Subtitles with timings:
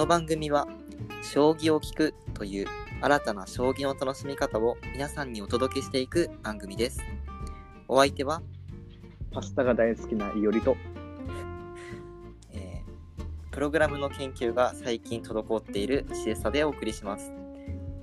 [0.00, 0.66] の番組は
[1.22, 2.66] 将棋を聞くという
[3.02, 7.00] 新たな将棋の楽しみ方を皆さんにお届けしていく番組です。
[7.86, 8.40] お相手は、
[9.30, 10.74] パスタが大好きないおりと、
[12.50, 17.30] えープログラムの研究が最近滞っているシエスタでお送りします。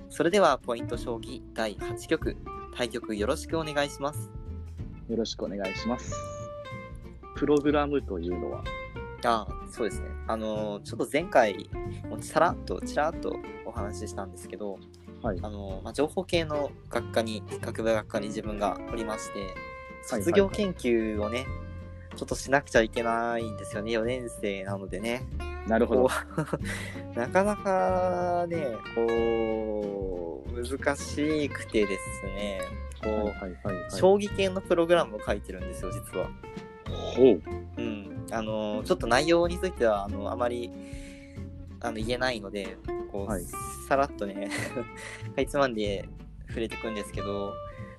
[0.08, 2.36] それではポイント将棋第8局
[2.76, 4.30] 対局よろしくお願いします。
[5.08, 6.14] よろしくお願いします。
[7.34, 8.62] プログラムというのは、
[9.24, 10.08] あそうですね。
[10.26, 11.68] あのーちょっと前回
[12.08, 14.78] もうさらっとちらっとお話ししたんですけど、
[15.22, 19.54] はい、あのまあ、情報系の学科に学部学科に自分がおりましてはい
[20.02, 21.46] 卒業研究をね、
[22.16, 25.26] ちょっとしなくちゃいけないんですよね4年生なのでね
[25.66, 26.08] なるほど
[27.14, 28.64] なかなかね
[28.94, 32.60] こう難しくてですね
[33.02, 33.90] こう、はいはいはい、はい。
[33.90, 36.28] 将棋系のプログラムを書いてるんですよ実は。
[36.88, 37.42] ほう。
[37.76, 40.70] うん、あのちょっと内容についてはあのあまり
[41.80, 42.76] あの言えないので
[43.12, 43.44] こう、はい
[43.88, 44.50] さらっとね
[45.34, 46.06] かいつまんで
[46.48, 47.54] 触れていくんですけど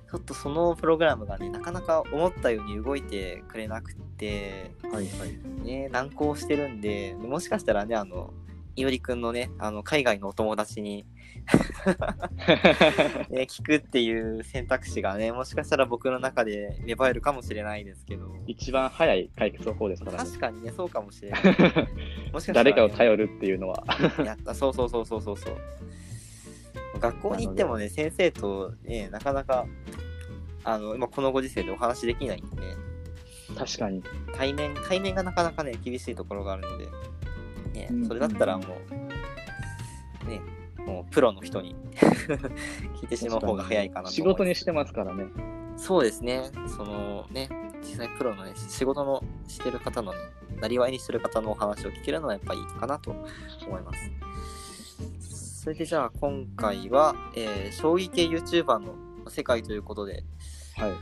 [0.08, 5.64] ちょっとそのプログラムがねなかなか思ったように動いてくれなくて、はいはい。
[5.64, 8.32] ね、難航してるんでもしかしたらねあの
[8.76, 11.06] いおりくんのねあの海外のお友達に、
[13.30, 18.34] ね、聞くっていう選択肢がねもしかしたら僕の中で芽生えるかもしれないですけど。
[18.46, 20.28] 一番早い解決方法ですからね。
[20.28, 21.42] 確かにね、そうかもしれない。
[22.32, 23.84] もしかしたらね誰かを頼るっていうのは。
[24.24, 25.56] やった、そうそうそうそうそうそう。
[26.98, 29.66] 学校に行ってもね、先生とね、なかなか、
[30.64, 32.76] あの、今このご時世でお話できないんでね、
[33.56, 34.02] 確かに。
[34.34, 36.88] 対面、対面がなかなかね、厳しいところがあるので、
[37.72, 38.64] ねうん、それだったらも
[40.24, 40.40] う、ね、
[40.86, 41.76] もうプロの人に。
[41.96, 45.26] 聞いてしまう方が早いかなと仕事にしてますからね。
[45.76, 47.48] そうですね、そのね、
[47.80, 50.18] 実際プロのね、仕事のしてる方のね、
[50.60, 53.10] なりわいにしてる方のお話を聞けるのはやっぱりいいかなと
[53.66, 55.62] 思います。
[55.62, 58.94] それでじゃあ今回は、えー将棋系 YouTuber の
[59.28, 60.24] 世界ということで、
[60.76, 60.92] はい。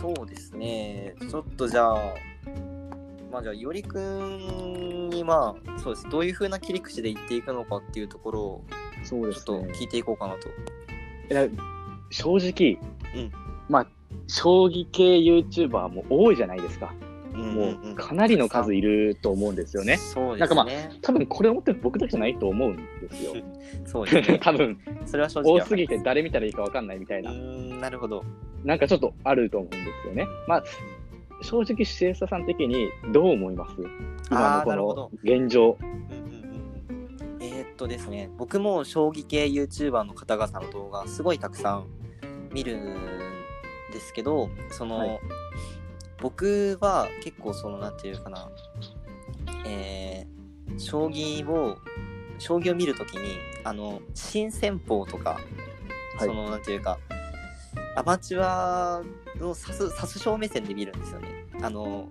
[0.00, 2.14] そうですね、ちょっとじゃあ、
[3.32, 8.64] まあじゃあ、いおりくんにまあ、そうです、どういう風な切り口で言っていくのかっていうところを、
[9.04, 9.72] そうでちょっとすね。
[9.74, 10.48] 聞いていこうかなと。
[10.48, 11.46] いや
[12.10, 12.78] 正直、
[13.14, 13.32] うん
[13.68, 13.86] まあ、
[14.26, 16.92] 将棋系 YouTuber も多いじゃないですか。
[17.34, 19.96] もうかなりの数いると思うんですよね。
[19.96, 20.90] そうですなんかまあね。
[21.02, 22.82] 多分これ思ってる僕だけじゃないと思うんで
[23.12, 23.32] すよ。
[23.86, 24.38] そうですね。
[24.42, 27.32] 多分それは正直多すぎて誰見たらいいか分かんないみたいうな、
[27.82, 28.24] なるほど。
[28.64, 30.26] なんかちょっとあると思うんですよね。
[30.48, 30.64] まあ、
[31.42, 33.76] 正直、シエスタさん的にどう思います？
[34.30, 35.76] 今のこの現状。
[35.80, 36.37] うんうん
[37.78, 41.86] とですね、僕も将棋系 YouTuber の方々の動画すごいたくさん
[42.52, 42.94] 見るん
[43.92, 45.20] ですけど、その、はい。
[46.20, 48.50] 僕は結構その、なんていうかな、
[49.64, 50.38] えー
[50.76, 51.78] 将棋を、
[52.38, 55.38] 将棋を見るときに、あの、新戦法とか、は
[56.24, 56.26] い。
[56.26, 56.98] その、なんていうか、
[57.96, 59.02] アマチュア
[59.40, 61.46] の指す、指す将目線で見るんですよね。
[61.62, 62.08] あの、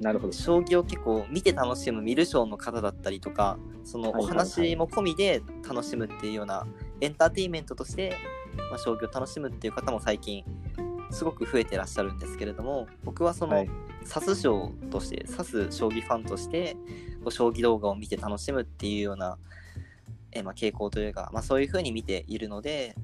[0.00, 0.32] なるほど。
[0.32, 6.66] 将棋を結構見て楽しむ見る将の方だったりとかそのお話も込みで楽しむっていうような
[7.00, 8.16] エンターテインメントとして、
[8.70, 10.44] まあ、将棋を楽しむっていう方も最近
[11.10, 16.76] すごく増えてらっしゃるんですけれども僕はその、はい指す将として指す将棋ファンとして
[17.22, 19.38] こう将棋動画を見て楽しむっていうような、
[20.32, 22.94] えまあ、傾向というか、まあ、そういうふうに見ているので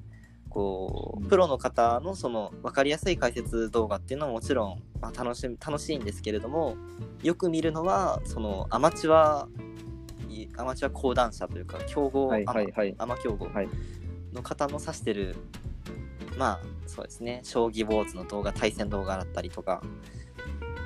[0.56, 6.76] こうプロの方のその分かりやすい解説動画っていうのはもちろん、まあ、楽しみ楽しいんですけれども
[7.22, 9.48] よく見るのはそのアマチュア
[10.30, 12.94] いアマチュア講談社というか強豪はいアマ,、はいはい。
[12.96, 13.68] アマ強豪はい
[14.32, 15.36] の方の指してる、
[16.38, 19.82] まあそうですね将棋坊主の動画対戦動画だったりとか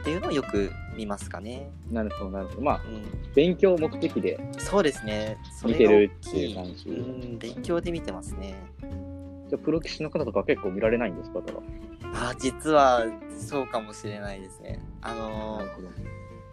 [0.01, 1.71] っていうのをよく見ますかね。
[1.91, 2.63] なるほど、なるほど。
[2.63, 5.37] まあ、うん、勉強目的でそうですね。
[5.63, 6.89] 見てるがっていう感じ。
[6.89, 8.55] うん、勉強で見てますね。
[9.51, 11.41] じゃあプロ棋士の方とか結構見られないんですか？
[11.41, 11.61] だか
[12.03, 12.29] ら。
[12.31, 13.05] あ実は
[13.39, 14.81] そうかもしれないですね。
[15.03, 15.61] あの。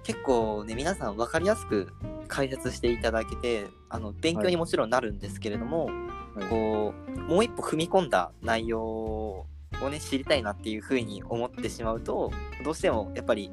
[0.03, 1.89] 結構ね皆さん分かりやすく
[2.29, 9.45] 解説していただけてあの勉強にもちろんなるんですけれども、はいこうもう一歩踏み込んだ内容を
[9.91, 12.31] ね知りたいなっていうふうに思ってしまうと
[12.63, 13.51] どうしてもやっぱり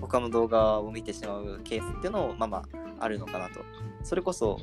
[0.00, 2.62] 他の動画を見てしまうケースっていうのもまあまあ
[3.00, 3.60] あるのかなと
[4.04, 4.60] それこそ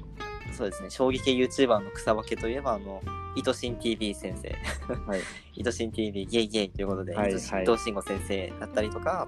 [0.53, 0.89] そうですね。
[0.89, 3.01] 将棋系 YouTuber の草分けといえばあの
[3.35, 4.49] 伊藤新 TV 先生。
[4.93, 5.21] はい。
[5.55, 7.63] 伊藤新 TV イェイイェイということで、はい伊藤はい。
[7.63, 9.27] 伊藤慎吾先生だったりとか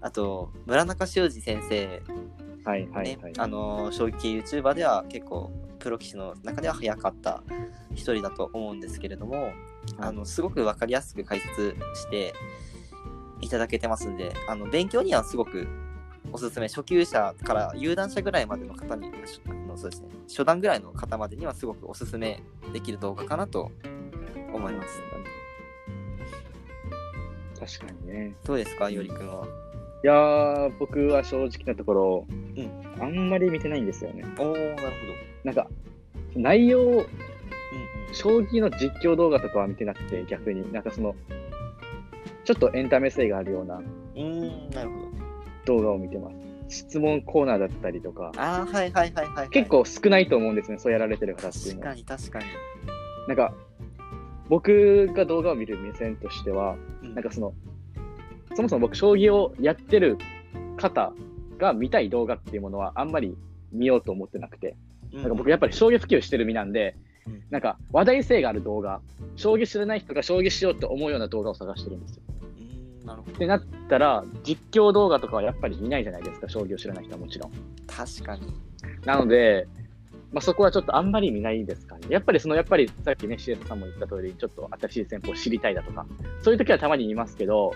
[0.00, 2.02] あと村中修司先生。
[2.64, 3.32] はいはいね、はい。
[3.38, 4.28] あの将棋系
[4.58, 5.50] YouTuber では結構
[5.80, 7.42] プロ棋士の中では早かった
[7.92, 9.52] 一人だと思うんですけれども、
[9.98, 12.32] あのすごく分かりやすく解説して
[13.40, 15.66] いただけてますんであの勉強にはすごく
[16.30, 16.68] おすすめ。
[16.68, 19.10] 初級者から有段者ぐらいまでの方にあ
[19.72, 22.42] ののそうですね初段ぐらいの方までにはすごくおすすめ
[22.72, 23.70] できる動画かなと
[24.52, 25.00] 思います。
[27.78, 28.34] 確かにね。
[28.44, 29.46] どうですか、よりくんは？
[30.02, 32.70] いやー、僕は正直なところ、うん
[33.00, 34.24] あんまり見てないんですよね。
[34.38, 34.92] おおなるほど。
[35.44, 35.68] なんか、
[36.34, 37.06] 内容、うん
[38.12, 41.14] 将棋の実況動画とかは見てなくて、逆に、なんかその、
[42.44, 43.76] ちょっとエンタメ性があるような
[44.16, 44.96] うん、なるほ
[45.66, 45.76] ど。
[45.76, 46.36] 動画を見てます。
[46.72, 49.48] 質問コーナーだったりとか、ああ、はいはいはいはい、はい。
[49.50, 51.94] 結構少ないと思うんですね、そうやられてる方っていうのは。
[51.94, 52.44] 確かに確かに。
[53.28, 53.54] なんか、
[54.48, 57.52] 僕が動画を見る目線としては、うんなんかその、
[58.54, 60.16] そもそも僕、将棋をやってる
[60.76, 61.12] 方
[61.58, 63.36] が見たい動画っていうものはあんまり
[63.70, 64.74] 見ようと思ってなくて、
[65.12, 66.96] なんか僕やっぱり将棋普及してる身なんで、
[67.26, 69.00] うんなんか話題性がある動画、
[69.36, 72.22] 将棋知らない人が将棋しようって思うような動画を探してるんですよ。
[73.04, 73.36] なるほど。
[73.36, 77.52] ってなったら、実況動画とかはやっぱり見ないじゃないですか、将棋を知らない人はもちろん。
[77.86, 78.42] 確かに。
[79.04, 79.66] なので、
[80.32, 82.06] まあ、そこはちょっとあんまり見ないですかね。
[82.08, 86.06] やっぱりその、やっぱりさっきね、シエさんも言った通り、ちょっと新しい戦法を知りたいだとか、
[86.42, 87.74] そういう時はたまに見ますけど、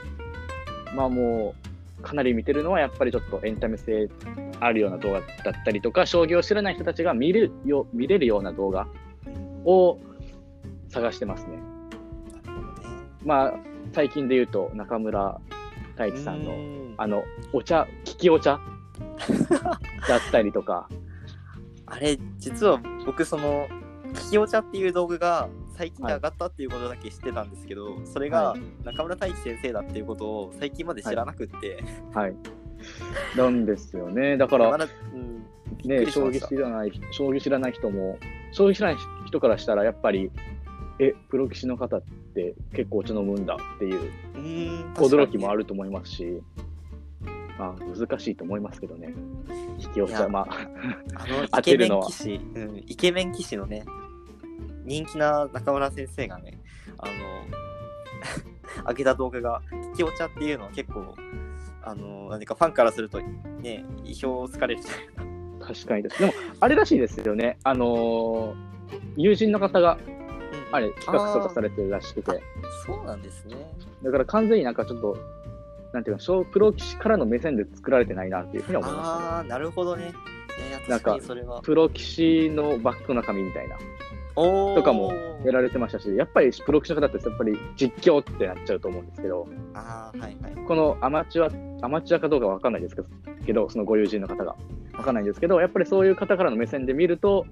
[0.94, 1.54] まあも
[2.00, 4.08] う、かなり見てるのはやっぱりちょっとエンタメ性
[4.60, 8.86] あるような動画だったりとか、将棋を知らない人たちが見るよ見れるような動画
[9.64, 9.98] を
[10.88, 11.58] 探してますね。
[13.24, 13.54] まあ、
[13.92, 15.40] 最近で言うと、中村
[15.92, 16.52] 太一さんの、
[16.96, 18.60] あの、お茶、利きお茶？
[20.08, 20.88] だったりとか、
[21.86, 23.68] あれ、実は僕、その、
[24.14, 28.60] 聞きお茶っていう動画が最近上がったっていうことだけ知ってたんですけど、それがはい。
[28.84, 31.82] 中村太一先生だっていうことを最近まで知らなくって、
[32.14, 32.36] はい。
[33.36, 34.36] なんですよね。
[34.36, 35.44] だから、まだ、うん、
[35.84, 38.18] ね、将棋知らない、将棋知らない人も、
[38.52, 38.96] 将棋知らない
[39.26, 40.30] 人からしたら、やっぱり、
[40.98, 42.02] え、プロ棋士の方っ
[42.34, 44.10] て結構お茶飲むんだっていう
[44.94, 45.58] 驚きもある。
[45.58, 46.42] ると思いますし、
[47.58, 49.12] まあ、難しいと思いますけどね。
[49.78, 50.68] 引きお茶、まあ、
[51.52, 52.08] 当てるのは
[52.86, 53.84] イケメン棋士のね、
[54.84, 56.60] 人気な中村先生がね、
[56.98, 57.12] あの、
[58.88, 61.14] 上げた動画が、聞きお茶っていうのは結構、
[61.82, 66.20] あの、何かファンからすると、ね、意表をつかれるというか、確かにです。
[66.20, 67.58] でも、あれらしいですよね。
[67.64, 68.76] あのー
[69.16, 69.98] 友人の方が、
[70.72, 72.42] あれ、企画とかされてるらしくて、
[72.84, 73.56] そうなんですね。
[74.02, 75.16] だから完全になんかちょっと、
[75.92, 79.24] なんていうか、小プロ棋士からの目線で作られてないなっていうふうに思いましたね。
[79.24, 80.12] ああ、なるほどね。
[80.88, 81.18] なんか。
[81.62, 83.76] プロ棋士のバックの中身みたいな。
[84.36, 85.14] とかも
[85.44, 90.66] やられてましたし、やっぱりプロ棋士の方ってやっぱり実況ってなっちゃうと思うんですけど、ああ、はいはい。
[90.66, 91.44] このアマチュ
[91.80, 93.08] ア、アマチュアかどうかわかんないですけど、
[93.46, 94.54] けどそのご友人の方が
[94.92, 97.46] わかんないんですけど、やっぱりそういう方からの目線で見ると、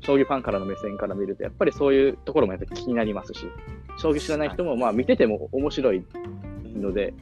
[0.00, 3.46] 将棋ファンからの目線から見ると、やっぱりそういうところもやっぱり気になりますし、
[3.98, 6.04] 将棋知らない人もまあ見てても面白い
[6.76, 7.14] ので、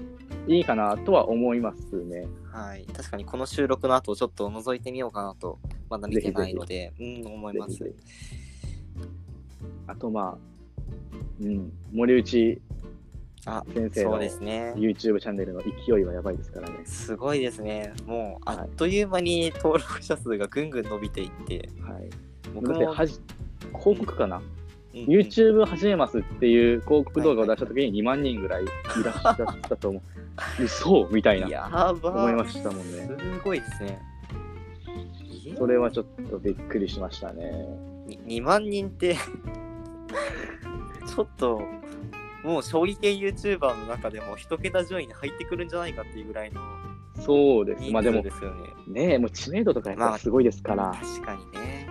[0.48, 2.26] いいかなとは思いますね。
[2.52, 2.84] はい。
[2.92, 5.58] 確かにこの収録の後、ちょっと覗いてみようかなと、
[5.90, 7.76] まだ見てないので、うん、思います。
[7.76, 7.92] ぜ
[9.88, 10.38] あとまあ、
[11.40, 12.60] うん、森内
[13.46, 14.74] あ、先生のそうですね。
[14.76, 16.84] YouTube チャンネルの勢いはやばいですからね。
[16.84, 17.92] すごいですね。
[18.04, 22.10] もう、はいあっという間に登録者数がぐんぐん伸びていって、はい。
[22.10, 22.25] 僕も、
[22.62, 23.20] だってはじ
[23.78, 24.42] 広告かな、
[24.94, 28.66] うん ?YouTube 始めますっていう広告動画を出したときに2万人ぐらいい
[29.04, 30.02] らっしゃったと思う。
[30.62, 31.48] 嘘みたいな。
[31.48, 33.98] やば思いましたもんねすごいですね。
[35.56, 37.52] それはちょっとびっくりしましたね。
[38.06, 41.62] に2万人ってちょっと
[42.44, 46.60] もう将棋系 YouTuber の中でも一桁順位に入ってくるんじゃないかっていうぐらいの
[47.20, 47.82] そうです。
[47.82, 48.30] 人まあでもね。
[48.86, 50.92] ねえ、もう知名度とかやっぱりすごいですから。
[50.92, 51.85] 確かにね。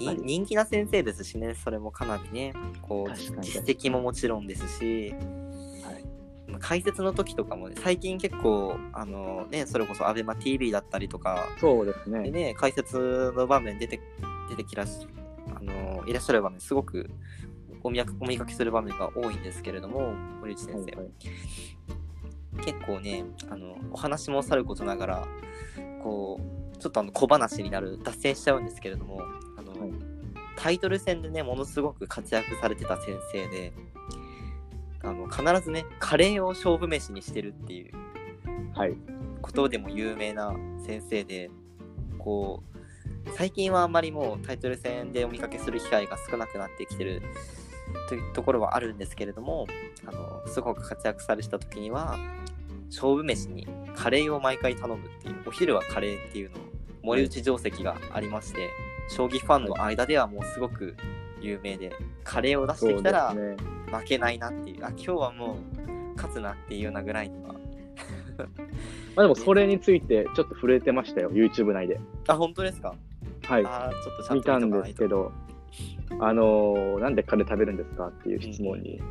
[0.00, 5.10] 人気な先生ですしね、それもかなりね、こう実績ももちろんですし、
[5.84, 6.04] はい。
[6.48, 12.22] まあ解説の時とかもね、最近結構、あのね、それこそ ABEMATV だったりとか、そうですね。
[12.22, 14.00] でね、解説の場面出て
[14.48, 15.06] 出てきらっし
[15.54, 17.10] あのいらっしゃる場面、すごく
[17.82, 21.10] お見かお見かけする場面が多いんですけれども、堀内先生、はいはい。
[22.64, 25.28] 結構ねあの、お話もさることながら、
[26.02, 26.40] こ
[26.74, 29.20] う、ちょっとあの小話になる、脱線しちゃうんですけれども、
[30.62, 33.72] タイトル戦でね、ものすごく活躍されてた先生で、
[35.02, 37.92] あの必ずね、カレーを勝負飯にしてるっていう
[38.74, 38.94] はい。
[39.42, 40.54] ことでも有名な
[40.86, 41.50] 先生で
[42.18, 42.62] こ
[43.26, 47.22] う最近はあんまりもうタイトル戦でお見かけする機会が少なくなってきてる
[48.08, 49.66] というところはあるんですけれども
[50.06, 52.18] あのすごく活躍された時には
[52.90, 56.60] 勝負飯にカレーを毎回頼むっていうお昼はカレーっていうのを
[57.02, 58.68] 森内定石がありまして
[59.16, 60.96] 将棋ファンの間ではもうすごく
[61.40, 61.92] 有名で
[62.24, 63.34] カレーを出してきたら。
[63.92, 67.54] 負けないなっていうあ今日はもう勝つなっていうようなぐらいには
[69.16, 71.98] まあでもそれについてちょっと震えてましたよ、YouTube 内で。
[72.28, 72.94] あ本当ですか？
[73.48, 74.92] はい、あーちょっとちゃん見たんと見とかないと。
[74.92, 75.32] ですけど、
[76.24, 79.02] あのーなんでカレー食べるんですかっていう質問に、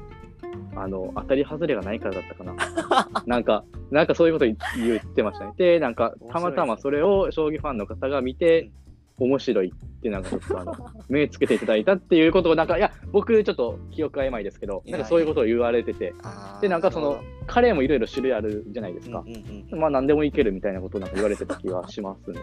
[0.78, 2.56] あの、当たり外れがないからだったかな。
[3.28, 5.52] なんか、なんかそういうこと言言ってましたね。
[5.58, 8.72] で、なんか、たまたまそれを将棋ファンの方が見て、
[9.20, 10.76] 面白いって、なんかちょっとあの、
[11.10, 16.14] 目つけていただいたっていうことを、なんか、いや、僕ちょっと記憶曖昧ですけど、なんかそういうことを言われてて、
[16.62, 19.24] で、なんかその、カレーもいろいろ種類あるじゃないですか。
[19.26, 22.40] うんうんうんまあ何でもいけるみたいなことをなんか言われてた気がしますね。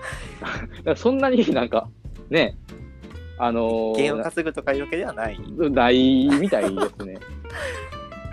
[0.94, 1.88] そんなになんか、
[2.30, 2.56] ね、
[3.38, 5.38] あのーゲームを稼ぐとかいうわけではない。
[5.56, 7.18] ないみたいですね。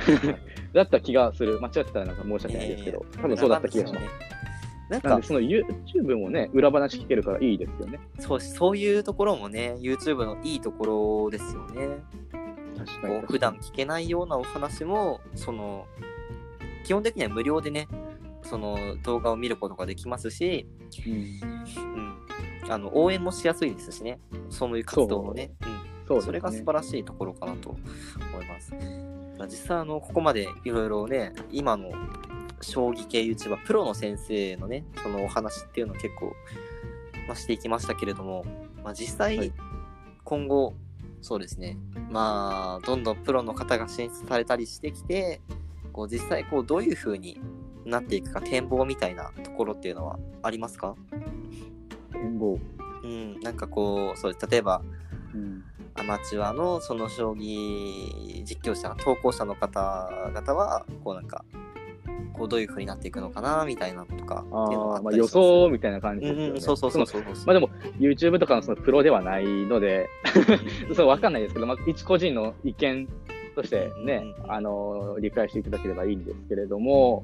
[0.74, 1.60] だった気がする。
[1.60, 4.06] 間違ってたらなんか申し訳ないですけど、多分そうだった気がします。
[4.94, 8.00] なんかその YouTube もね、裏話聞けるからいいですよね。
[8.20, 12.04] そうそういうところもね YouTube のいいところですよね。
[12.78, 13.22] 確かに。
[13.22, 15.86] 普段聞けないようなお話もその
[16.86, 17.88] 基本的には無料でね
[18.44, 20.68] その動画を見ることができますし、
[21.08, 21.14] うん
[22.64, 24.20] うん、あの応援もしやすいですしね
[24.50, 25.52] そういう活動をね。
[25.66, 26.26] うんそうですね。
[26.26, 27.80] それが素晴らしいところかなと思
[28.42, 28.74] います。
[29.38, 31.92] まあ実際あのここまでいろいろね今の
[32.64, 36.34] 将棋系 YouTuber プロの先生のねそのお話っていうのを結構、
[37.28, 38.46] まあ、していきましたけれども、
[38.84, 39.54] まあ、実際、はい。
[40.24, 40.74] 今後
[41.22, 41.78] そうですね。
[42.10, 45.42] まあどんどんプロの方が進出されたりしてきて
[45.92, 47.40] こう実際こうどういう風に
[47.86, 50.96] なっていくか展望みたいなところっていうのはありますか？
[52.12, 52.58] 展望。
[53.04, 54.82] うん、なんかこうそう例えば
[55.34, 55.64] うん。
[55.96, 61.46] アマチュアのその将棋実況者投稿者の方々はこうなんか
[62.34, 66.54] こうどういう風になっていくのかなみたいなのとかあっていうのはーまあ予想みたいな感じうんですよね。
[66.56, 67.46] うんそうそうそうのそうそう。
[67.46, 70.10] まあでも、YouTube とかのそのプロではないので、
[70.94, 73.08] そうわかんないですけど、まあ、一個人の意見
[73.56, 77.24] としてねうんあの理解していただければいいんですけれども、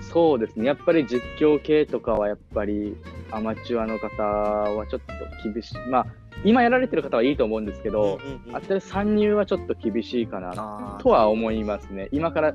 [0.00, 2.96] そうですね、やっぱり実況系とかはやっぱり
[3.30, 5.78] アマチュアの方はちょっと厳しい。
[5.90, 6.06] まあ、
[6.44, 8.56] 今やられてる方はいいと思うんですけど、うんうんうん。
[8.56, 12.08] あたり参入はちょっと厳しいかなとは思いますね。
[12.12, 12.54] 今から、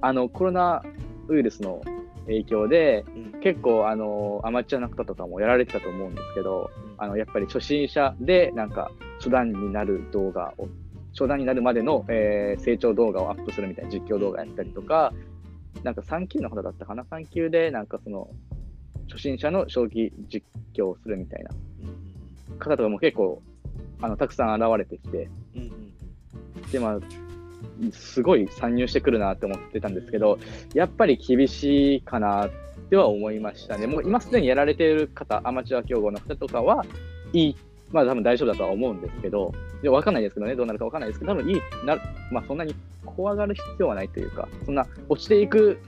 [0.00, 0.82] あの、コロナ
[1.28, 1.82] ウイルスの
[2.26, 3.40] 影響で、うん。
[3.40, 10.68] 結構、あの、アマチュアの方とかもやられてたと思うんですけど、あの、やっぱり初心者で、なんか、初段になる動画を、
[11.12, 15.12] 初段になるまでの、えー成長動画をアップするみたいな実況動画やったりとか、
[15.82, 18.28] なんか3級の方だったかな ?3 級で、なんかその、
[19.08, 20.42] 初心者の将棋実
[20.74, 21.50] 況をするみたいな
[22.50, 23.42] うん方とかも結構、
[24.02, 26.70] あの、たくさん現れてきて、うんうん。
[26.70, 26.98] で、まあ、
[27.92, 30.38] すごい参入してくるなって思ってたんですけど、
[30.74, 32.50] やっぱり厳しいかなっ
[32.90, 33.86] ては思いましたね。
[33.86, 36.84] もう今すでにやられている方、アマチュア競合の方とかは
[37.32, 37.56] いい、
[37.92, 41.96] まあ多分大丈夫だとは思うんですけど、でわかんないですけどね、どうなるかわかんないですけど、多分いいな、
[42.32, 45.78] まあそんなに怖がる必要はないというか、そんな落ちていく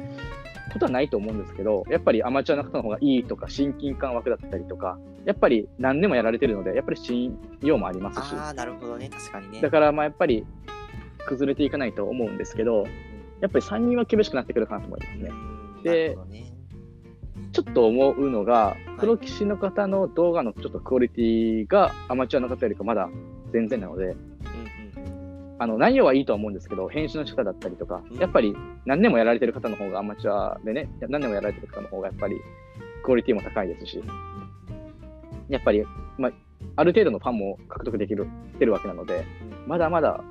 [0.72, 9.10] ことはないと思うんですけど、やっぱりアマチュアの方の方がいいとか、親近感枠だったりとか、やっぱり何でもやられてるので、やっぱり信用もありますし、ああなるほどね。
[9.10, 9.60] 確かにね。
[9.60, 10.46] だからまあやっぱり
[11.26, 12.84] 崩れていかないと思うんですけど、
[13.40, 15.30] やっぱり3人は厳しくなってくるかなと思いますね。
[15.30, 16.52] うんでね
[17.52, 23.08] ちょっと思うのが、プロ棋士の方の動画のちょっとクオリティがアマチュアの方よりかまだ
[23.52, 24.14] 全然なので、
[25.58, 28.54] あの内容はいいとは思うんですけど、編集の仕方だったりとかうん、やっぱり
[28.86, 32.36] 何年もやられてる方の方がアマチュアでね、何年もやられてる方の方がやっぱり
[33.02, 34.02] クオリティも高いですし、
[35.48, 35.82] やっぱり、
[36.18, 36.32] まあ、
[36.76, 39.24] ある程度のファンも獲得できるてるわけなので、
[39.66, 40.22] まだまだ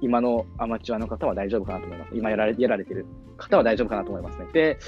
[0.00, 2.10] 今のアマチュアの方は大丈夫かなと思います。
[2.14, 4.46] 今やられやられてる方は大丈夫かなと思いますね。
[4.52, 4.78] で、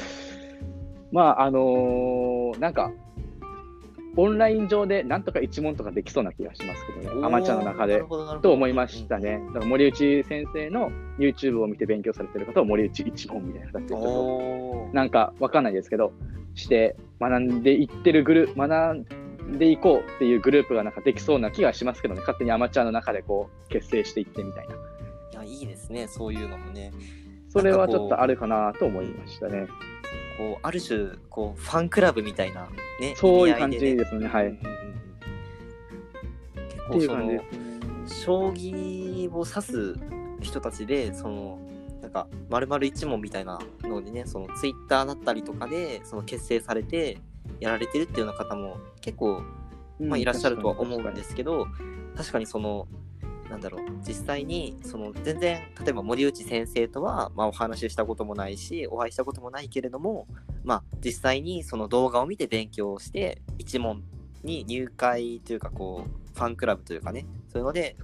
[1.13, 2.93] まあ、あのーなんか、
[4.17, 8.03] オンライン上でなんとか一問とかできそうな気がしますけどね、アマチュアの中で。
[8.43, 9.41] と思いましたね。
[9.49, 14.03] だから森内先生の YouTube を見て勉強されてる方は森内一問みたいな形でちょっ
[14.89, 16.13] となんかわかんないですけど、
[16.55, 18.95] して学んでいってるグループ、学
[19.45, 24.75] んでいこうっていうグループがなんかできそうな気がしますけどね、勝手にアマチュアの中でこう結成していってみたいな。
[25.59, 26.93] いやいいですねそういうのもね
[27.49, 29.67] それはちょっとあるかなと思いましたね。
[30.37, 32.69] こうある種こうファンクラブみたいな
[33.01, 34.29] ねそういう感じですね。
[34.29, 34.47] はい。
[34.47, 34.89] うんうんうん
[36.91, 37.69] 結構その。
[38.09, 39.97] 将棋を指す
[40.41, 41.59] 人たちでその
[42.01, 47.19] なんか丸々一問みたいなのでねそのツイッターだったりとかでその結成されて
[47.61, 49.43] やられてるっていうような方も結構、
[50.01, 51.67] まあ、いらっしゃるとは思うんですけど
[52.17, 52.89] 確かにその
[53.51, 60.27] なんだろう実際にその全然例えば森内先生とは、まあ、お話ししたこともないしお会いしたこともないけれども、
[60.65, 64.03] まあ、実際にその動画を見て勉強して一問
[64.45, 67.97] に入会というかこうファンクラブというかねそういうので。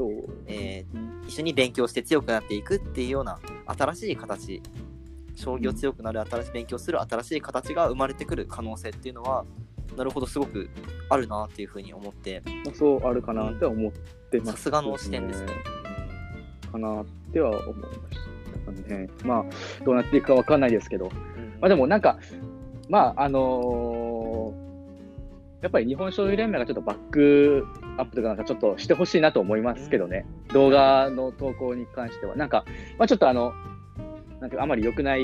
[0.46, 4.62] えー一緒に勉強して強くなっていくっていうような新しい形
[5.34, 9.44] 将棋を強くなる新しい勉強する新しい形が生まれてくる可能性っていうのは
[9.96, 10.68] なるほどすごく
[11.08, 12.42] あるなっていうふうに思って。
[12.74, 13.92] そうあるかなって思っ
[14.30, 15.52] てます、さすがの視点ですね。
[16.72, 19.08] かなっては思いましたね。
[19.24, 21.12] まあ、どうなっていくかわかんないですけど、うん。
[21.60, 22.18] まあでもなんか、
[22.88, 24.64] まあ、あのー
[25.64, 32.36] やっぱり日本将棋連盟がちょっとバックアップとかなんかちょっとしてほしいなと思いますけどね、動画の投稿に関しては。
[32.36, 32.66] なんか、
[32.98, 33.54] まあちょっとあの、
[34.42, 35.22] なんていうかあまり良くない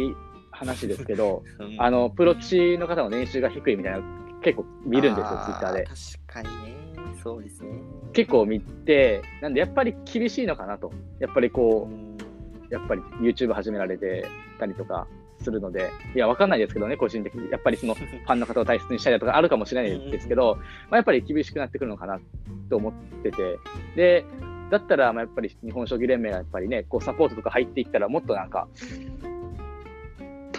[0.51, 1.77] 話ですけど、 うん。
[1.77, 3.99] あの、プロ棋士の方の年収が低いみたいな、
[4.43, 5.85] 結構見るんですよ、ツイッターで。
[5.85, 6.81] 確かにね
[7.23, 7.71] そうですね。
[8.13, 10.93] 結構見て、なんでやっぱり厳しいのかなと。
[11.19, 14.25] やっぱりこう、やっぱり YouTube 始められて
[14.59, 15.07] たりとか
[15.43, 17.51] するので、いや、わかんないですけどね、個人的に。
[17.51, 22.21] やっぱりその ファンの方を大切にしたりだとかあるかもしれないですけど、まあ、やっぱり厳しくなってくるのかな
[22.69, 22.93] と思っ
[23.23, 23.59] てて、
[23.97, 24.25] で、
[24.71, 28.69] だったら、まあ、やっぱり日本将棋連盟がやっぱりね、こうサポートとか入っていったら、もっとなんか、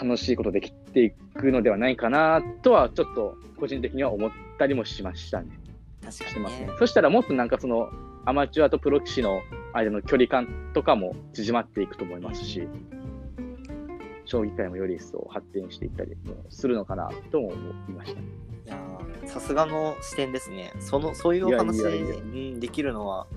[0.02, 5.50] 楽しいことできていくのではないかなとは、ちょっと個人的には思ったりもしましたね。
[6.04, 6.70] 確かにねしてますね。
[6.80, 7.90] そしたらもっとなんかその
[8.26, 9.42] アマチュアとプロ棋士の
[9.74, 12.68] 間の距離感とかも縮まっていくと思いますし、
[14.26, 17.56] 将棋界もより一層発展していったりもするのかなとも思
[17.90, 18.20] いました。
[18.20, 18.24] い
[18.66, 20.74] やーさすがの視点ですね。
[20.80, 21.84] そのそういうお話
[22.60, 23.28] できるのは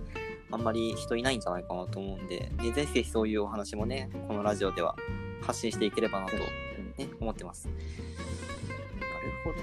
[0.51, 4.97] あんまり人いないんじゃないかなと思うんで、ね、ぜひそういうお話もね、このラジオでは
[5.47, 6.45] 発信していければなと、ね、
[7.21, 7.69] 思ってます。
[7.69, 7.79] なる
[9.45, 9.63] ほどね。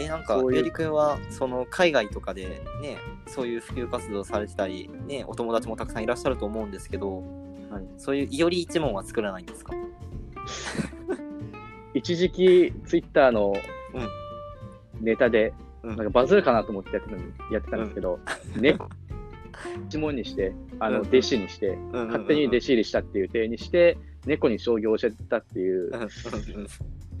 [0.00, 2.46] え、なんか、よりくんは、その海外とかで
[2.80, 7.22] ね、そういう普及活動されてたり、ね、お友達もたくさんいらっしゃると思うんですけど、
[7.70, 7.84] はい。
[7.96, 9.74] そういういより一問は作らないんですか？
[11.94, 13.54] 一時期ツイッターの
[15.00, 15.96] ネタで、うん。
[15.96, 18.18] なんかバズるかなと思ってやってたのにやってたんですけど、
[18.56, 18.76] ね、
[19.88, 21.08] 一問にして、あのうん。
[21.08, 23.96] 弟子にして、勝手に弟子入りしたっていう体にして、
[24.28, 25.90] 猫に将棋を教えてたっていう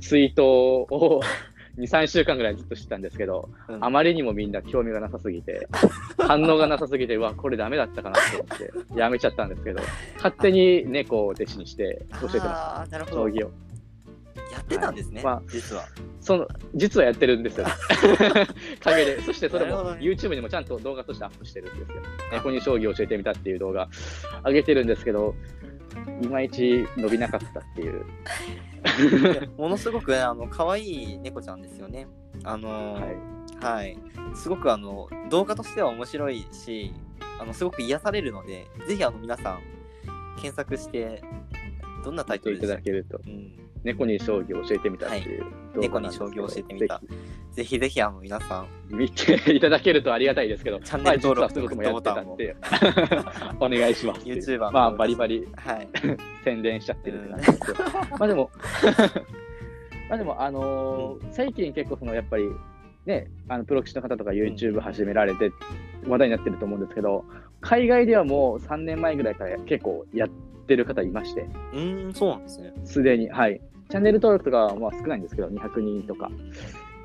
[0.00, 1.20] ツイートを
[1.78, 5.68] 2、3週間ぐらいずっとしてたんですけど、うんあまりにもみんな興味がなさすぎて、
[6.18, 8.46] 反応がなさすぎて、うわ、これダメだったかなと思
[8.82, 9.80] って、やめちゃったんですけど、
[10.16, 13.28] 勝手に猫を弟子にして教えてまあーなるす、ほど。
[13.28, 13.52] 将棋を。
[14.50, 15.84] やってたんですね、はいまあ実は。
[16.20, 17.66] その、実はやってるんですよ。
[18.82, 19.20] 陰で。
[19.22, 22.02] そしてそれも YouTube にもちゃんと動画としてアップしてるんですよ。
[22.32, 23.88] 猫に将棋を教えてみたっていう動画
[24.44, 25.36] 上げてるんですけど、
[26.22, 28.04] いまいち伸びなかったっていう。
[29.58, 32.06] ものすごくあの可愛い猫ちゃんですよね。
[32.44, 33.16] あのはい。
[33.60, 33.98] はい、
[34.36, 36.92] すごくあの動画としては面白いし、
[37.40, 39.60] あのすごく癒されるので、ぜひあの皆さん
[40.36, 41.22] 検索して
[42.04, 42.84] どんなタイトルでしたっけ？
[42.84, 43.20] ただけると。
[43.26, 47.00] うん、猫に将棋を教えてみたっていう動猫に将棋を教えてみた。
[47.52, 48.68] ぜひぜひあの皆さん。
[48.88, 52.56] 見ていただけるとありがたいですけど、チャンネル登録ともやってたんで、
[53.60, 54.24] お願いします。
[54.24, 55.88] YouTuber のまあ、バリバリはい。
[56.44, 57.84] 宣伝しちゃってるって感じですけど、
[58.18, 58.50] まあでも、
[60.08, 62.48] まあでも、あのー最近結構そのやっぱり、
[63.06, 65.50] ね、あのプロ棋士の方とか YouTube 始められて
[66.06, 67.24] 話題になってると思うんですけど、
[67.60, 70.28] 海外ではもう3年前ぐらいから結構やっ
[70.66, 71.42] てる方いまして、
[71.72, 72.72] うーん、そうなんですね。
[72.84, 73.60] すでに、はい。
[73.90, 76.30] チャンネル登録とかはまあ少ないんですけど、200人とか、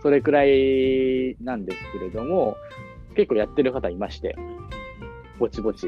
[0.01, 2.57] それくらいなんですけれども、
[3.15, 4.35] 結構やってる方いまして、
[5.39, 5.87] ぼちぼち。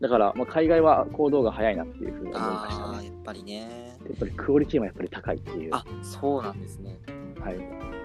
[0.00, 2.96] だから、まあ、海外は行動が早いなっていうふうに思いましたね。
[2.96, 3.60] ああ、やっぱりね。
[3.60, 5.70] やっぱりクオリティもやっぱり高いっていう。
[5.72, 6.98] あ、そうなんですね。
[7.38, 7.99] はい。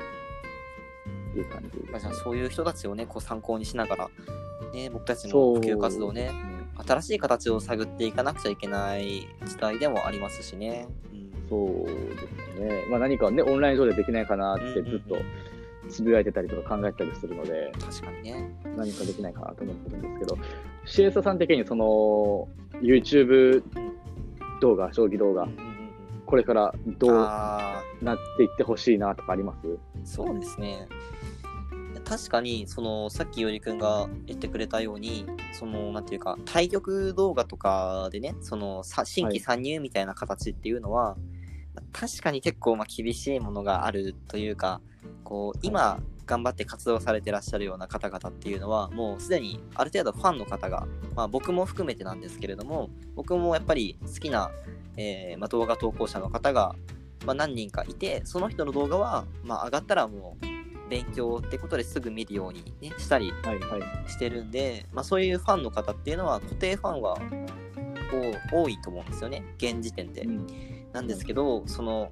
[1.39, 4.09] いう感じです、まあ、じゃあそういう人たちをね、こう参考にしながら、
[4.73, 6.31] ね、僕たちの普及活動をね、
[6.85, 10.87] 新しい形を探っていかなくちゃいけない時代でもありますしね。
[11.13, 11.93] うん、そうで
[12.53, 12.85] すね。
[12.89, 15.17] まあ、何かね、オンライン上でできないかなってずっと
[15.87, 18.55] つぶやいてたりとか考えたりするので、確かにね。
[18.75, 20.37] 何かできないかなと思ってるんですけど、
[20.85, 22.47] シエサさん的にその
[22.81, 23.63] YouTube
[24.61, 25.57] 動画、将棋動画うん、
[26.25, 29.67] これからどうあなっていってほしいなとかあります？
[29.67, 30.87] ーそうですね。
[32.05, 41.17] 確かに、その、さっきよりくんが言ってくれたように、その、なんていうか、対局動画とかでね、その、さ新規参入みたいな形っていうのは、
[41.91, 44.81] 確かに結構、まあ、厳しいものがあるというか、
[45.23, 54.51] こう、今、頑張って活動されてらっしゃるような方々っていうのは、もうすでにある程度ファンの方が、まあ、僕も含めてなんですけれども、僕もやっぱり好きな、
[54.97, 56.75] えーまあ、動画投稿者の方が、
[57.25, 60.54] まあ、何人かいて、その人の動画は、まあ、上がったらもう
[60.89, 64.09] 勉強ってことですぐ見るように、ね、したりはいはい。
[64.09, 67.17] してるんで、まあ、そういうファンの方っていうのは固定ファンは
[68.51, 70.21] お多いと思うんですよね、現時点で。
[70.21, 70.47] うん
[70.95, 72.11] なんですけど、その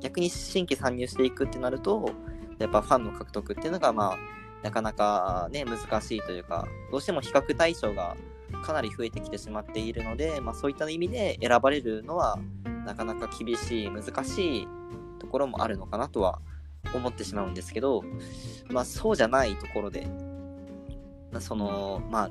[0.00, 2.10] 逆に新規参入していくってなると、
[2.58, 4.18] やっぱファンの獲得っていうのが、まあ、
[4.62, 8.16] なかなかね、難しいというか、どうしても比較対象が
[8.64, 12.38] かなり増えてきてしまっているので、まあ、そういった意味で選ばれるのは、
[12.86, 14.68] なかなか厳しい、難しい
[15.18, 16.40] ところもあるのかなとは
[16.94, 18.04] 思ってしまうんですけど、
[18.68, 20.06] まあ、そうじゃないところで、
[21.30, 22.30] まあ、そのまあ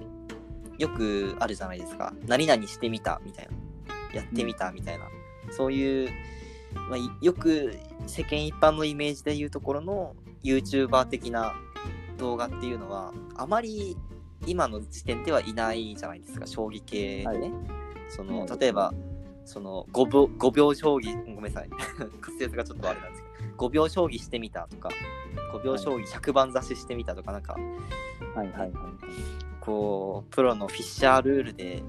[0.77, 2.13] よくあるじゃないですか。
[2.27, 3.65] 何々してみたみたいな。
[4.15, 5.05] やってみたみたいな、
[5.51, 6.09] そういう、
[6.89, 11.53] まあ、よく世間一般のイメージでいうところの YouTuber 的な
[12.17, 13.97] 動画っていうのはあまり
[14.45, 16.47] 今の時点ではいないじゃないですか。
[16.47, 17.51] 将棋系でね、はい、
[18.09, 18.93] その例えば
[19.43, 21.35] その 5, 秒5秒将棋。
[21.35, 21.69] ごめんなさい。
[21.99, 23.24] 滑舌がちょっとあれなんですけど
[23.57, 24.89] 5秒将棋してみたとか
[25.53, 27.53] 5秒将棋100番指ししてみたとかなんか、
[28.35, 28.71] はいはいはい、
[29.59, 31.83] こうプロのフィッシャールールで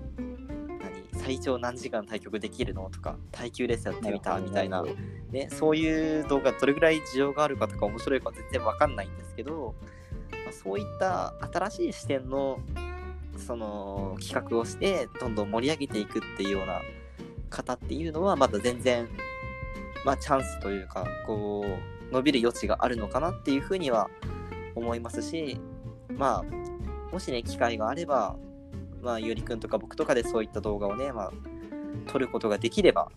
[1.12, 4.84] 何最長何時間対局できるのとか耐久レースやってみたみたいな、
[5.30, 9.74] ね、そういう動画どれぐらい需要があるかとか面白いか全然わかんないんですけど、
[10.30, 12.58] まあ、そういった新しい視点の
[13.36, 16.80] その企画をしてどんどん盛り上げていくっていうような
[17.50, 19.08] 方っていうのはまだ全然、
[20.06, 24.08] まあ、チャンスというかこう伸びる余地があるのかなっていうふうには
[24.76, 25.58] 思いますし
[26.16, 28.36] まあもしね機会があれば
[29.02, 31.32] まあゆりくんとか僕とかでそういった動画をねまあ
[32.06, 33.10] 撮ることができれば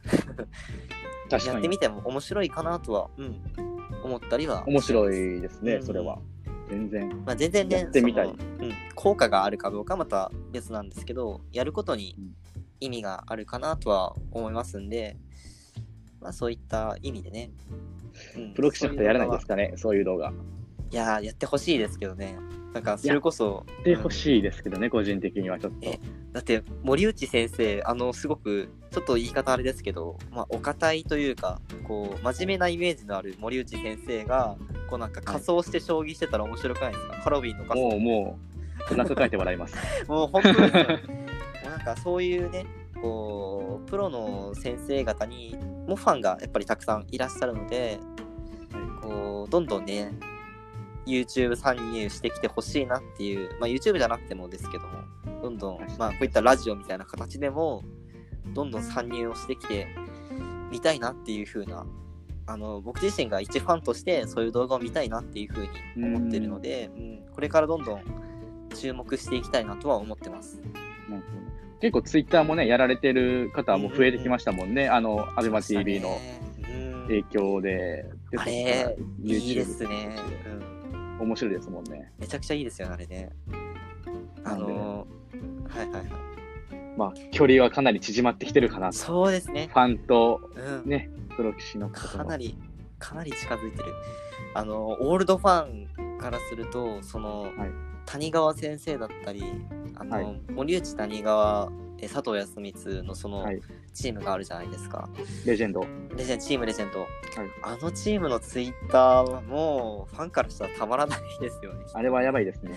[1.29, 3.39] やってみても面白いかなとは、うん、
[4.03, 6.17] 思ったりは面白いですね、うん、それは。
[6.69, 7.23] 全然。
[7.23, 8.37] まあ全然ねやってみたい、うん、
[8.95, 12.15] 効果があるかどうかまた別なんですけどやることに
[12.79, 15.17] 意味があるかなとは思いますんで、
[16.21, 17.51] まあ、そういった意味でね。
[18.35, 20.33] うん、プロ棋士の人やらないですかね、そういう動画。
[20.91, 22.35] いややってほしいですけどね。
[22.73, 23.65] なんか、それこそ。
[23.67, 25.87] やってほしいですけどね、うん、個人的にはちょっと。
[26.33, 34.57] だって、森内先生、あの、すごく、ちょっと言い方あれですけど、まあ、お堅いというか、こう、真面目なイメージのある森内先生が、
[34.89, 37.89] こうなんか仮装して将棋してたら面白くないですか、はい、ハロウィンの仮装。
[37.89, 38.39] もう、も
[38.91, 39.75] う、中書いて笑います。
[40.07, 40.71] もう本当ですよ。
[41.65, 42.65] なんかそういうね、
[43.01, 45.57] こう、プロの先生方に
[45.89, 47.99] もファンがやっぱりたくさんいらっしゃるので、
[49.01, 50.13] こう、どんどんね、
[51.05, 57.83] YouTube 参入してきてほしいなっていう、まあ、YouTube じゃなくてもですけども、どんどん、まあ、こういったラジオみたいな形でも、
[58.53, 59.87] どんどん参入をしてきて
[60.71, 61.85] みたいなっていう風な、
[62.45, 68.03] あの、僕自身が一ファンとしてそういう動画を見たいなっていう風に思ってるので、うん、これからどんどん
[68.75, 70.59] 注目していきたいなとは思ってます。
[71.81, 76.19] 結構ツイッターもね、やられてる方も増えてきましたもんね、うんうん、あの、アベマ TV の
[77.07, 78.05] 影響で。
[78.31, 80.15] うん、あれ、いいですね、
[81.19, 81.27] うん。
[81.27, 82.11] 面白いですもんね。
[82.17, 83.29] めちゃくちゃいいですよ、あれね。
[84.43, 86.29] あのー、はいはいはい。
[86.97, 89.69] まあ、距離はかなり縮まってきてるかなそうですね。
[89.71, 90.41] ファンと、
[90.85, 92.57] ね、プロ棋士のかなり、
[92.97, 93.85] かなり近づいてる。
[94.53, 97.51] あの、オールドファンからすると、その、はい、
[98.11, 99.43] 谷川先生だったり、
[99.95, 103.45] あの、はい、森内谷川佐藤康光のその
[103.93, 105.07] チームがあるじゃないですか。
[105.45, 105.85] レジェンド。
[106.15, 107.01] レジェンド、チームレジェンド。
[107.01, 107.09] はい、
[107.61, 111.85] あのチームのツイッターはもうファンからしたらたまらないですよね。
[111.93, 112.71] あれはやばいですね。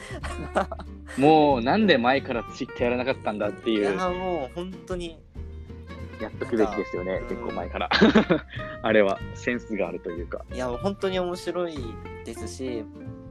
[1.16, 3.94] もうなんで前からツイッターやらなかったんだっていう。
[3.94, 5.18] いや、もう本当に。
[6.20, 7.90] やっとくべきですよね、結構前から。
[8.82, 10.44] あれはセンスがあるというか。
[10.52, 11.76] いや、本当に面白い
[12.24, 12.84] ですし、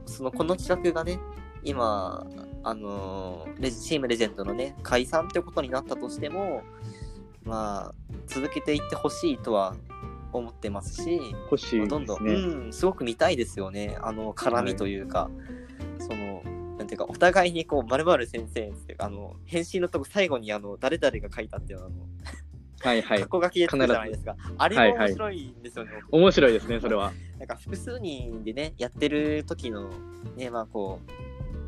[0.04, 1.18] そのこの企画がね、
[1.64, 2.26] 今、
[2.64, 6.62] あのレジチームレジェンドのね、解散ってことになったとしても、
[7.44, 7.94] まあ、
[8.26, 9.74] 続けていってほしいとは
[10.32, 11.20] 思ってますし、
[11.50, 15.30] 欲しい、ね、どんどん、うん、すごく見たいですよね、あの絡みというか、は
[15.98, 16.42] い、その、
[16.78, 21.94] なんていうか、お互いにこう、まるまる先生っていうか、あの、返信のとこ最後に、あの、誰々が書いたっていうのあの、
[22.80, 23.20] はいはい。
[23.20, 24.36] 過去書きで作るじゃないですか。
[24.58, 25.92] あれも面白いんですよね。
[25.92, 27.12] はいはい、面白いですね、それは。
[27.38, 29.90] なんか複数人でね、やってる時の、
[30.36, 31.12] ね、まあこう、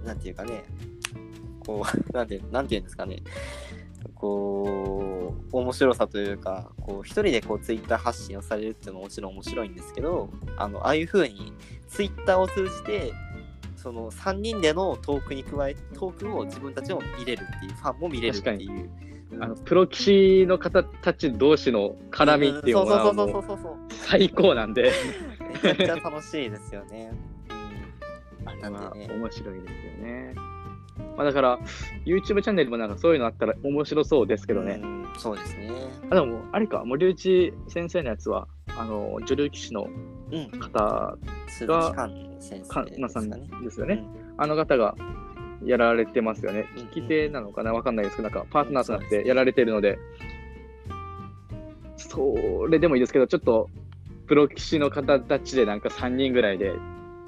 [0.05, 0.65] なんていうかね、
[1.67, 3.23] こう、 なんて、なんていうんですかね、
[4.15, 11.53] こう、面白さというか、こう、一人でこう、ツイッター発信をされるっていうのももちろん面白いんですけど、あの、ああいう風に、
[11.89, 13.13] ツイッターを通じて、
[13.77, 18.91] その3人でのトークに加え、トークを自分たちも見れるっていう、ファンも見れるっていう。
[19.41, 23.13] あのプロ棋士の方たち同士の絡みっていうのは
[23.91, 24.93] 最高なんで
[25.61, 27.13] めちゃくちゃ楽しいですよね。
[28.71, 29.15] なんでね。
[29.15, 30.35] 面白いですよね。
[31.17, 31.59] まあ、だから、
[32.05, 34.81] YouTube チャンネルもなんかそういうのあったら面白そうですけどね。
[34.83, 35.71] うそうですね。
[36.11, 39.89] あでも、あれか、森内先生のやつは、あの、女流棋士の
[40.61, 41.17] 方
[41.67, 44.95] が、うん、先生です、ね、ですよね、うん、あの方が
[45.65, 46.67] やられてますよね。
[46.77, 49.99] 聞き手なのかなわかんないですけど、なんかパートナーとなってやられてるので、
[51.97, 53.71] それでもいいですけど、ちょっと
[54.27, 56.73] プロ棋士の方たちでなんか3人ぐらいで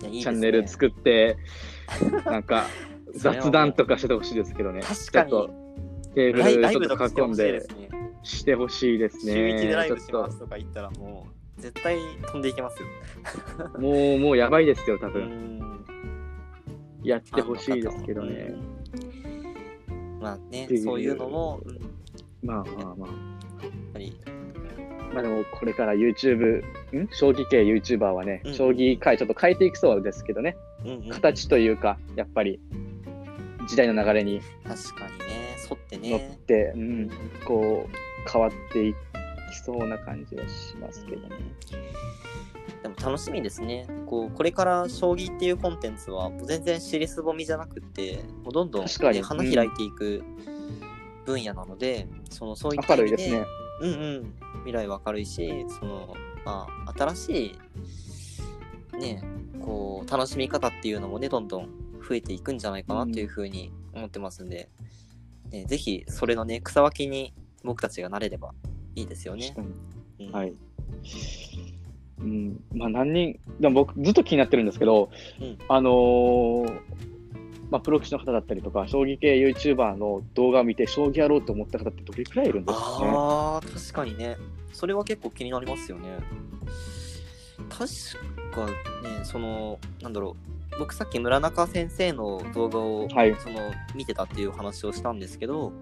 [0.00, 1.36] チャンネル作って、
[2.24, 2.66] なんか
[3.14, 4.80] 雑談とかしてほしいですけどね。
[4.82, 5.30] 確かに。
[6.14, 7.62] テーブルちょっと囲んで
[8.22, 9.32] してほしいですね。
[9.32, 11.26] 週1でライブしますとか言ったらも
[11.58, 12.88] 絶対飛んでいけますよ。
[13.78, 15.22] もう、もうやばいですよ、多う分。
[15.22, 15.84] ん。
[17.02, 18.54] やってほしいですけどね。
[20.20, 21.60] まあねそういうのも、
[22.42, 23.36] まあまあまあ。
[23.96, 24.20] ぱり、
[25.12, 27.08] まあでも、これから YouTube、ん？
[27.12, 30.56] 将棋系 YouTuber はね、うん将棋界ちょっと変えていきそうですけどね。
[30.84, 32.60] うんうん形というか、やっぱり、
[33.68, 36.38] 時代の流れに確かにね、沿って乗っね。
[36.46, 37.10] て、うん、
[37.44, 38.96] こう、変わっていき
[39.64, 41.36] そうな感じはしますけどね。
[42.82, 43.86] でも楽しみですね。
[44.06, 50.22] こうこれから将棋っていうコンテンツはもう全然尻すぼみじゃなくって、もうどんどん、確かにね、花開いていく
[51.24, 53.44] 分野なので、そのそういった明るいですね。
[53.80, 57.56] うんうん、未来は明るいし、そのまあ、新し
[58.94, 59.22] い、ね、
[59.60, 61.68] こう楽しみ方っていうのもね、どんどん
[62.08, 64.68] 増えていくんじゃないかなというふうに思ってますんで、
[65.50, 67.34] ね、ぜひそれのね、草分けに
[67.64, 68.54] 僕たちがなれれば
[68.94, 69.54] いいですよね。
[70.20, 70.30] うん。
[70.30, 70.54] はい。
[72.18, 75.10] うん、まあ何人、でも僕ずっと気になってるんですけど、
[75.40, 75.58] うん。
[75.68, 77.15] あのー
[77.70, 83.10] まあプロ棋士の方だったりとか、将棋系 YouTuber の動画を見て将棋やろうと思った方ってどれくらいいるんですかね。
[83.12, 84.36] ああ、確かにね。
[84.72, 86.18] それは結構気になりますよね。
[87.68, 87.88] 確
[88.52, 90.56] かね、その、なんだろう。
[90.78, 95.72] 僕さっき村中先生の動画を、はいその見てたっていう話をしたんですけど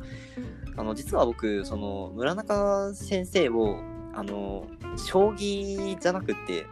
[0.76, 3.80] あの実は僕その村中先生を
[4.14, 4.66] あの
[4.96, 6.66] 将棋じゃなくて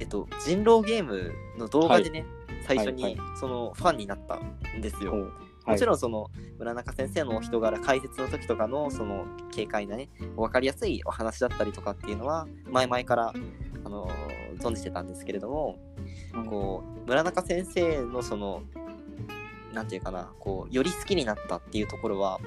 [0.00, 2.26] えっと人狼ゲームの動画でね、
[2.68, 5.10] 最初はいにそのファンになったんですよ。
[5.10, 5.32] ほう。
[5.66, 13.34] もちろんその村中先生のお人柄解説の時とかのその軽快なね分かりやすいお話だったりとかっていうのは前々から
[13.84, 14.10] あの
[14.58, 15.78] 存じてたんですけれども
[16.48, 18.62] こう村中先生のその
[19.74, 22.40] なんていうかなこうより好きになったっていうところは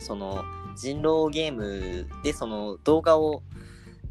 [0.00, 0.42] その
[0.74, 3.42] 人狼ゲームでその動画を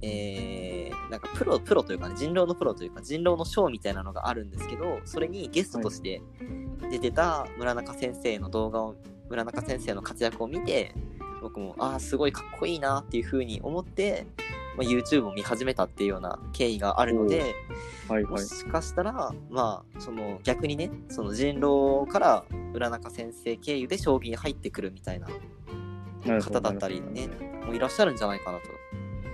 [0.01, 6.21] えーなんかプロプロというかね人狼のプロというか人狼のショーみたいなのがあるんですけどそれにゲストとして
[6.89, 8.95] 出てた村中先生の動画を
[9.29, 10.95] 村中先生の活躍を見て
[11.41, 14.25] 僕もああすごいかっこいいなっていうふうに思って、
[14.77, 17.53] まあ、YouTube を見始めたっていうような経緯があるので
[18.07, 18.45] もはいはい。
[18.45, 25.27] しかしたらまあその逆にねその人狼から村中先生経由で将棋に入ってくるみたいな
[26.41, 27.27] 方だったりね
[27.65, 28.80] もういらっしゃるんじゃないかなと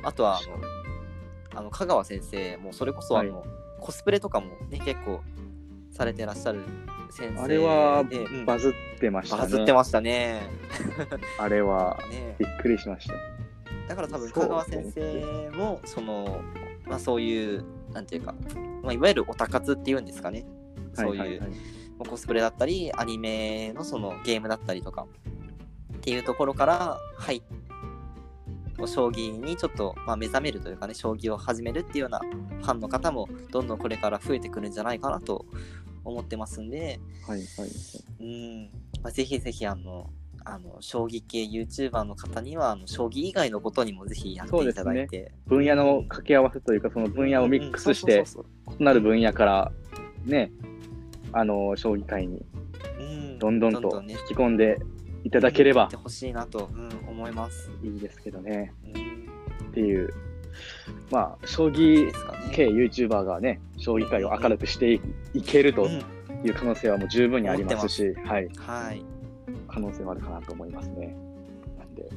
[0.03, 3.43] あとはあのあの香川先生もそれこそあの、
[3.79, 5.21] コスプレとかもね結構
[5.91, 6.62] されてらっしゃる
[7.10, 8.03] 先生であれは
[8.45, 9.41] バズってましたね。
[9.41, 10.41] バズってましたね。
[11.39, 12.36] あれはね。
[12.38, 13.13] びっくりしました。
[13.88, 16.41] だから多分香川先生もその
[16.86, 18.36] まあそういうなんていうか、
[18.83, 20.45] まあ、いわゆるオタ活っていうんですかね。
[20.93, 21.49] そういう、はいはい
[22.05, 25.07] コスプレだったりアニメのそのゲームだったりとか
[25.97, 27.41] っていうところから入っ
[28.85, 35.45] 将棋にちょっと、まあ、目覚めるというかね将棋を始めるっていうようなファンの方もどんどんこれから増えてくるんじゃないかなと
[36.03, 36.99] 思ってますんで。
[37.27, 37.69] はいはい。
[38.19, 38.69] うん、
[39.01, 40.09] まあ、ぜひぜひあの
[40.49, 48.23] あの将棋系 YouTuber の方にはあの将棋以外のことにもぜひやっていただいて、分野の掛け合わせというか、その分野をミックスして、
[48.79, 49.71] 異なる分野から
[50.23, 50.51] ね、
[51.33, 52.45] あの、将棋界に
[53.39, 54.13] どんどんとね。
[54.29, 54.79] 引き込んで
[55.23, 57.71] いただければほしいなと、うん、思います。
[57.84, 58.73] いいですけどね。
[58.95, 59.17] うん
[59.77, 60.12] っていう、
[61.12, 62.12] まあ、将棋
[62.51, 65.01] 系 YouTuber がね、将棋界を明るくしてい
[65.36, 66.03] いけるとうん
[66.43, 69.03] いう可能性はもう十分にありますし、はい、はい。
[69.67, 71.15] 可能性はあるかなと思いますね。
[71.77, 72.10] なんで、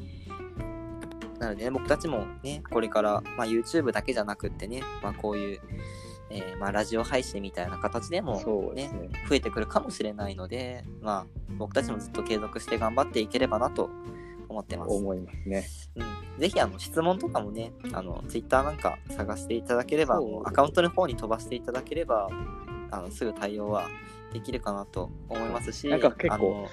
[1.38, 5.60] なのでね、僕たちもね、これから、まあ、YouTube だけじゃなくってね、まあ、こういう、
[6.30, 8.40] えーまあ、ラジオ配信みたいな形でも
[8.74, 9.10] ねね。
[9.28, 11.26] 増えてくるかもしれないので、まあ、
[11.58, 13.90] 僕たちもずっと継続して頑張っていければなと
[14.48, 14.94] 思ってます。
[14.94, 15.66] 思いますね。
[15.96, 22.28] うん、ぜひあの質問とかもね、あの Twitter なんか探していただければ、アカウントの方に飛ばしていただければ、
[22.90, 23.88] あのすぐ対応は
[24.32, 26.68] できるかなと思いますし、なんか結構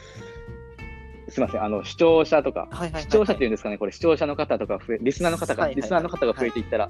[1.29, 6.89] すみません、あの、視聴者とか、視聴者っていうんですかね、これ視聴者の方とか増え、リスナーの方が、リスナーの方が増えていったら、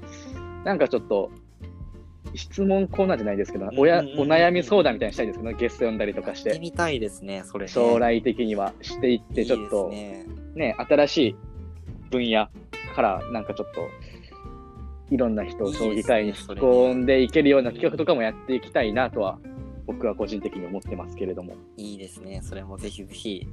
[0.64, 1.30] なんかちょっと、
[2.34, 7.68] 質問コーナーじゃないですけど、おやお悩み相談みたいにしたいんですけど、ゲスト呼んだりとかしてて、みたいですね、それ、ね。
[7.68, 11.36] 将来的にはしていって、ちょっとねね、新しい
[12.10, 12.48] 分野
[12.94, 13.88] から、なんかちょっと、
[15.10, 19.38] いろんな人を将棋界に引き込んでいけるような企画とかもやっていきたいなとは、
[19.86, 22.40] 僕は個人的に思ってますけれども、いいですね。
[22.42, 23.46] それもぜひぜひ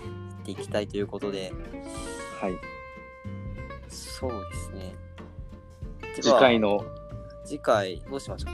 [0.00, 1.52] やっていきたいということで、
[2.40, 2.52] はい。
[3.88, 4.94] そうですね。
[6.20, 6.84] 次回の、
[7.46, 8.52] 次回どうしましょう？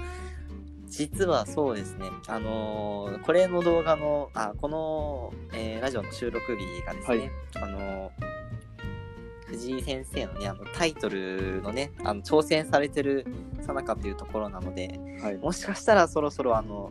[0.86, 7.30] 実はそうですね、あのーこれの動画の、あ、この、えーラジオの収録日がですね、はい。
[7.64, 8.32] あのー
[9.46, 13.26] 藤井先生のね、あのタイトルのね、あの挑戦されてる
[13.60, 15.36] さなかというところなので、はい。
[15.36, 16.90] もしかしたらそろそろあの、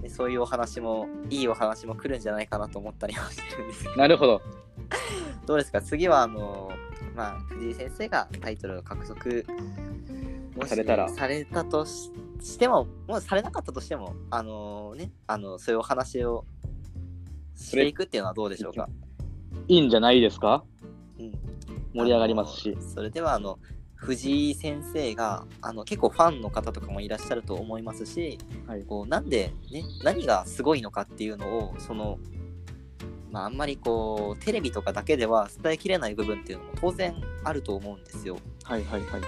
[0.00, 3.82] ねそういうお話も、いいお話も来るんじゃないかなと思ったりはしてるんです。
[3.82, 4.42] けど、なるほど。
[5.46, 5.80] どうですか？
[5.82, 6.70] 次はあの、
[7.16, 9.46] まあ、藤井先生がタイトルを獲得
[10.56, 16.44] もしされたらされたとししても、もうされなかったとしても、あのね、あの、そういうお話を
[17.54, 18.88] していくっていうのはどうでしょうか？
[19.68, 20.64] いいんじゃないですか？
[21.18, 21.32] うん
[21.94, 23.58] 盛り上がりますしそれではあの
[23.94, 32.18] 藤井先生があの結構ファンの方とかもいらっしゃると思いますし、はいこうなんで、ね、何がすごいのかっていうのをその、
[33.30, 38.36] まあ、あんまりこうテレビとかだけでは伝えきれない部分っていうのも当然あると思うんですよ。
[38.64, 39.20] はいはいはい。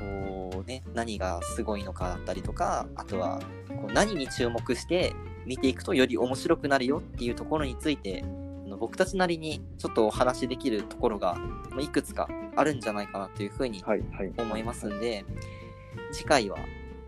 [0.00, 5.14] こうね、何がすごいのかだったりとかあとはこう何に注目して
[5.46, 8.24] 見ていくとより面白くなるよっていうところについて
[8.66, 11.34] あの僕たちなりにちょっとお話しできるところが
[11.70, 13.82] まあいくつかあるんじゃないかなというふうに。
[14.38, 15.24] 思いますんで、
[16.12, 16.58] 次回は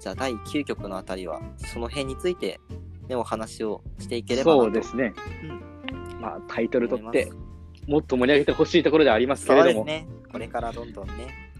[0.00, 2.60] じゃあ第9局のあたりはその辺について、
[3.08, 5.14] ね、お話をしていければそうですね。
[5.42, 9.84] うんまあ、タイトル思います取って、もっと盛り上げてほしいところではありますけそうれども。
[9.84, 11.51] ですねこれからどんどんねはい。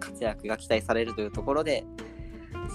[0.00, 1.84] 活躍が期待されるというところで、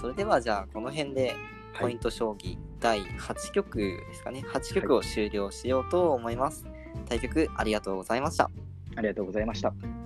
[0.00, 1.34] それではじゃあこの辺で
[1.78, 6.66] ポイント将棋第8局ですかね、8局を終了しようと思います。
[7.08, 8.50] 対局ありがとうございました。
[8.96, 10.01] ありがとうございました。